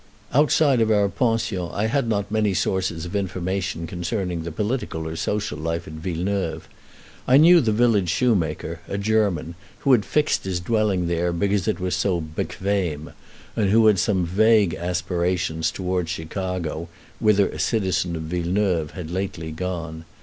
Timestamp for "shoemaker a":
8.09-8.97